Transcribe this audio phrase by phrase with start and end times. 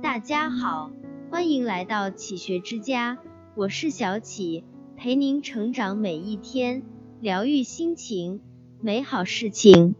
[0.00, 0.90] 大家好，
[1.28, 3.18] 欢迎来到启学之家，
[3.56, 4.62] 我是小启，
[4.96, 6.82] 陪您成长每一天，
[7.20, 8.40] 疗愈心情，
[8.80, 9.96] 美好事情。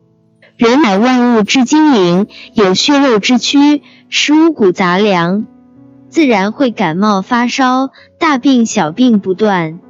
[0.56, 5.46] 人乃万物之精灵，有血肉之躯，食五谷杂粮，
[6.08, 9.80] 自然会感冒发烧，大病小病不断。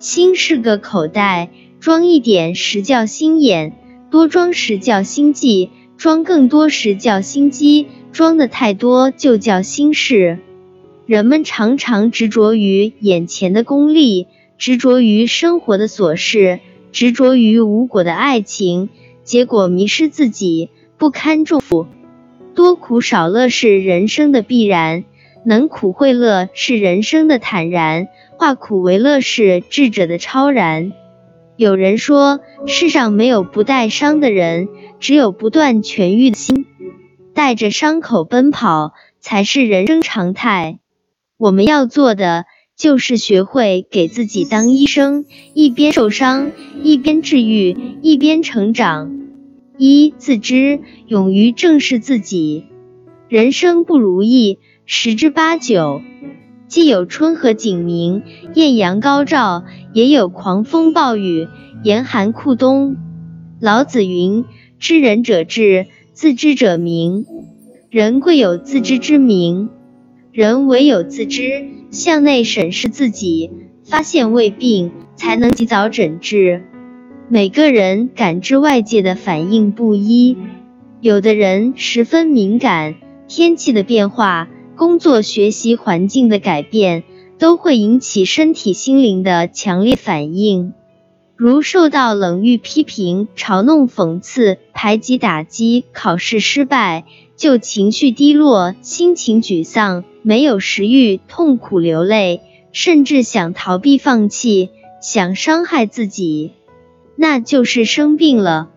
[0.00, 3.76] 心是个口袋，装一点时叫心眼，
[4.10, 10.38] 多装时叫心悸，装更多时叫心机，装的太多就叫心事。
[11.04, 16.60] 人们常常执着于眼前的功利，执着于生活的琐事，
[16.92, 18.88] 执着于无果的爱情。
[19.24, 21.86] 结果迷失自己，不堪重负。
[22.54, 25.04] 多苦少乐是人生的必然，
[25.44, 28.06] 能苦会乐是人生的坦然，
[28.38, 30.92] 化苦为乐是智者的超然。
[31.56, 34.68] 有人说，世上没有不带伤的人，
[35.00, 36.66] 只有不断痊愈的心。
[37.34, 40.78] 带着伤口奔跑，才是人生常态。
[41.36, 42.44] 我们要做的，
[42.76, 49.10] 就是学会给自己当医生，一边受伤，一边治愈，一边成长。
[49.76, 52.66] 一自知，勇于正视自己。
[53.28, 56.02] 人生不如意十之八九，
[56.68, 58.22] 既有春和景明，
[58.54, 61.48] 艳阳高照，也有狂风暴雨，
[61.82, 62.96] 严寒酷冬。
[63.60, 64.44] 老子云
[64.78, 67.26] ：“知人者智，自知者明。”
[67.90, 69.68] 人贵有自知之明。
[70.32, 73.50] 人唯有自知，向内审视自己，
[73.84, 76.64] 发现胃病，才能及早诊治。
[77.28, 80.36] 每个人感知外界的反应不一，
[81.00, 82.96] 有的人十分敏感，
[83.28, 87.04] 天气的变化、工作学习环境的改变，
[87.38, 90.72] 都会引起身体心灵的强烈反应。
[91.44, 97.04] 如受到冷遇、批评、嘲弄、讽刺、排挤、打击，考试失败。
[97.36, 102.40] 就情绪低落、心情沮丧、没有食欲、痛苦流泪，
[102.72, 104.70] 甚至想逃避、放弃、
[105.02, 106.52] 想伤害自己，
[107.14, 108.70] 那就是生病了。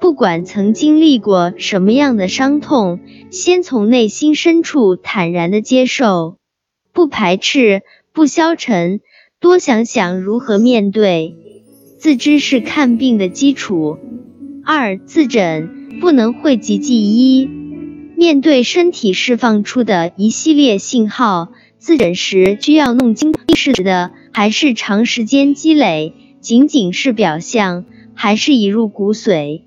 [0.00, 3.00] 不管曾经历过什么样的伤痛，
[3.32, 6.36] 先从内心深处坦然的接受，
[6.92, 9.00] 不排斥、不消沉，
[9.40, 11.34] 多想想如何面对。
[11.98, 13.98] 自知是看病的基础。
[14.64, 17.48] 二、自诊不能讳疾忌医。
[18.16, 21.48] 面对身体释放出的一系列信号，
[21.78, 27.84] 自诊时需要弄清是的还是长时间积累，仅仅是表象，
[28.14, 29.62] 还是已入骨髓。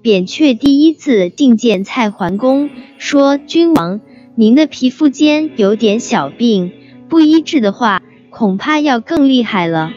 [0.00, 4.00] 扁鹊第一次觐见蔡桓公，说：“君王，
[4.34, 6.72] 您的皮肤间有点小病，
[7.08, 9.92] 不医治的话，恐怕要更厉害了。”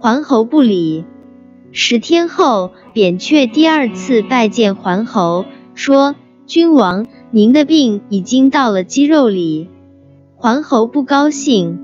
[0.00, 1.04] 桓侯不理。
[1.72, 5.44] 十天后，扁鹊第二次拜见桓侯，
[5.74, 6.14] 说
[6.46, 9.68] ：“君王。”您的病已经到了肌肉里，
[10.36, 11.78] 桓侯不高兴。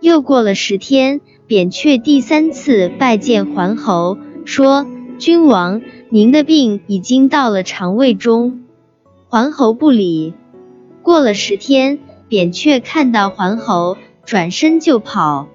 [0.00, 4.86] 又过了十天，扁鹊第三次拜见桓侯，说
[5.18, 8.64] ：“君王，您的病已经到了肠胃中。”
[9.28, 10.34] 桓侯不理。
[11.02, 15.48] 过了十天，扁鹊看到桓侯，转身就跑，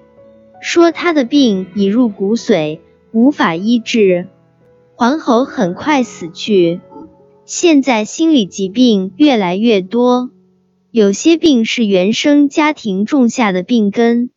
[0.62, 2.78] 说他的病已入骨髓，
[3.10, 4.28] 无法医治。
[4.94, 6.80] 桓侯很快死去。
[7.44, 10.30] 现在心理疾病越来越多，
[10.92, 14.30] 有些病是原生家庭种下的病根，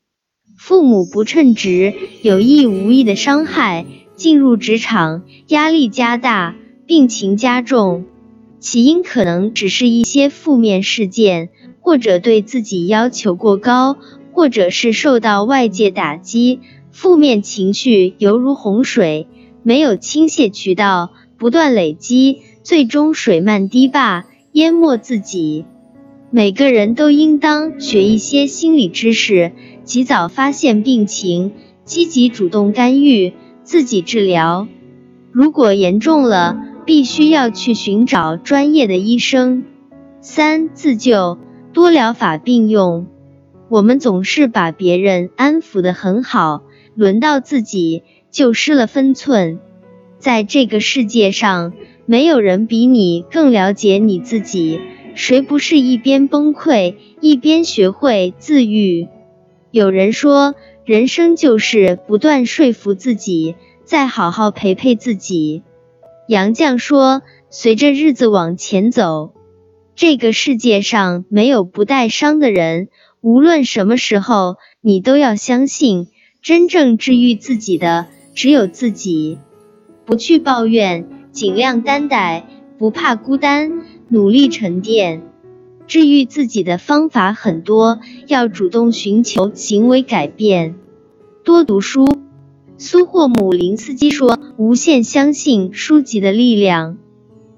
[0.57, 1.93] 父母不称职，
[2.23, 6.55] 有意无意的伤害，进入职场压力加大，
[6.87, 8.05] 病情加重。
[8.59, 11.49] 起因可能只是一些负面事件，
[11.81, 13.97] 或者对自己要求过高，
[14.35, 16.59] 或者是受到外界打击，
[16.91, 19.27] 负面情绪犹如洪水，
[19.63, 22.41] 没有倾泻渠道，不断累积。
[22.61, 25.63] 最终水漫堤坝，淹没自己。
[26.31, 29.53] 每个人都应当学一些心理知识，
[29.85, 31.53] 及早发现病情，
[31.85, 33.31] 积极主动干预，
[33.63, 34.67] 自己治疗。
[35.31, 39.63] 如果严重了，必须要去寻找专业的医生。
[40.19, 41.37] 三自救，
[41.71, 43.07] 多疗法并用。
[43.69, 46.63] 我们总是把别人安抚的很好，
[46.95, 49.59] 轮到自己就失了分寸。
[50.19, 51.73] 在这个世界上。
[52.07, 54.79] 没有人比你更了解你自己，
[55.15, 59.07] 谁不是一边崩溃一边学会自愈？
[59.71, 60.53] 有人说，
[60.85, 65.63] 人生就是不断说服自己，再好好陪陪自己。
[66.27, 69.33] 杨绛说，随着日子往前走，
[69.95, 72.89] 这个世界上没有不带伤的人。
[73.25, 76.09] 无论什么时候，你都要相信，
[76.43, 78.05] 真正治愈自己的
[78.35, 79.39] 只有自己。
[80.05, 81.07] 不去抱怨。
[81.31, 85.23] 尽量担待，不怕孤单，努力沉淀。
[85.87, 90.75] 治愈自己的方法很多，要主动寻求行为改变，
[91.43, 92.07] 多读书。
[92.77, 96.99] 苏霍姆林斯基说：“无限相信书籍的力量。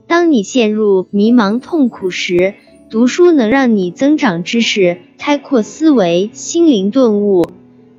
[0.07, 2.55] 当你陷入迷茫痛苦时，
[2.89, 7.45] 读书能让你增长知识、开阔思维、心灵顿悟。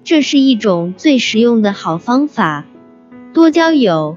[0.04, 2.64] 这是一种最实用的好方法。
[3.34, 4.16] 多交友。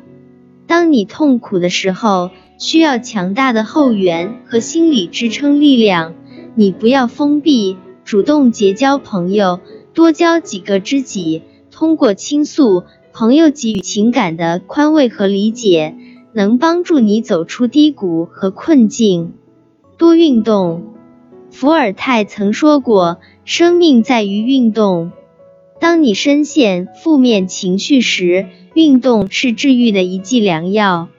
[0.67, 6.13] 当你痛苦的时候，需要强大的后援和心理支撑力量。
[6.55, 7.75] 你不要封闭，
[8.05, 9.59] 主动结交朋友，
[9.93, 15.95] 多交几个知己。”通过倾诉，朋友给予情感的宽慰和理解，
[16.31, 19.33] 能帮助你走出低谷和困境。
[19.97, 20.93] 多运动，
[21.51, 25.11] 伏尔泰曾说过：“生命在于运动。”
[25.79, 31.09] 当你深陷负面情绪时，运动是治愈的一剂良药。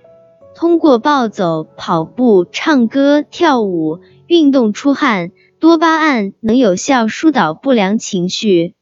[0.54, 8.74] 通过暴走、跑步、唱歌、跳舞、运动出汗，多巴胺能有效疏导不良情绪。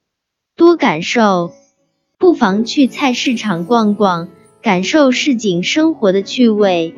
[0.57, 1.51] 多感受。
[2.19, 4.29] 不妨去菜市场逛逛，
[4.61, 6.95] 感受市井生活的趣味。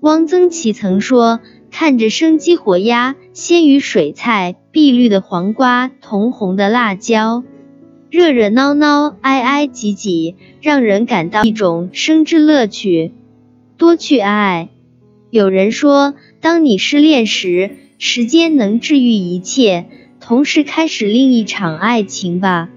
[0.00, 1.40] 汪曾祺曾说
[1.76, 7.42] ：“看着生机活鸭、鲜鱼水菜、碧绿的黄瓜、铜红的辣椒，
[8.10, 13.10] 热热闹闹、挨挨挤挤，让人感到一种生之乐趣。”
[13.76, 14.68] 多去爱。
[15.30, 19.86] 有人说，当你失恋时，时间能治愈一切，
[20.20, 22.68] 同时开始另一场爱情吧。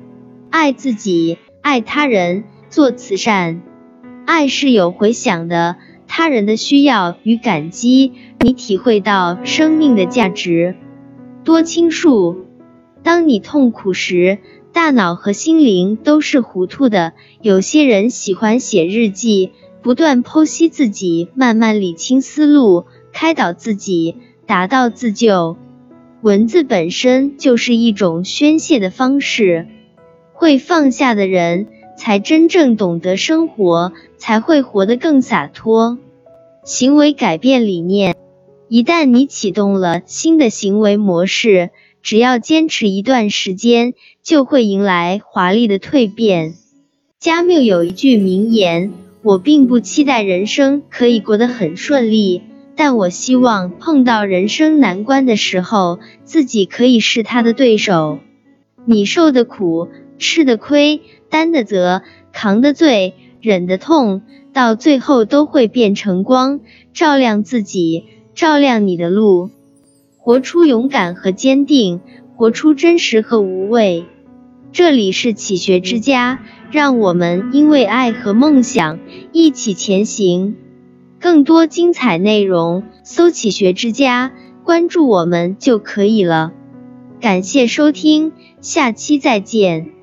[0.50, 1.38] 爱自己。
[1.62, 3.62] 爱他人，做慈善，
[4.26, 5.76] 爱是有回响的。
[6.10, 10.76] 他人的需要与感激，你体会到生命的价值。
[11.44, 12.46] 多倾诉。
[13.04, 14.40] 当你痛苦时，
[14.74, 17.14] 大脑和心灵都是糊涂的。
[17.42, 19.52] 有些人喜欢写日记，
[19.82, 25.58] 不断剖析自己，慢慢理清思路，开导自己，达到自救。
[26.22, 29.68] 文字本身就是一种宣泄的方式。
[30.34, 31.68] 会放下的人，
[31.98, 35.98] 才真正懂得生活，才会活得更洒脱。
[36.64, 38.16] 行为改变理念，
[38.70, 41.70] 一旦你启动了新的行为模式，
[42.02, 46.56] 只要坚持一段时间，就会迎来华丽的蜕变。
[47.20, 48.92] 加缪有一句名言
[49.24, 52.42] ：“我并不期待人生可以过得很顺利，
[52.76, 58.20] 但我希望碰到人生难关的时候，自己可以是他的对手。”
[58.86, 59.88] 你受的苦。
[60.20, 62.02] 吃的亏，担的责，
[62.34, 66.62] 扛的罪，忍的痛，到最后都会变成光，
[66.92, 68.06] 照亮自己，
[68.38, 69.50] 照亮你的路。
[70.16, 72.02] 活出勇敢和坚定，
[72.36, 74.06] 活出真实和无畏。
[74.72, 79.00] 这里是启学之家，让我们因为爱和梦想
[79.32, 80.56] 一起前行。
[81.20, 84.32] 更多精彩内容，搜“启学之家”，
[84.64, 86.54] 关注我们就可以了。
[87.20, 89.97] 感谢收听，下期再见。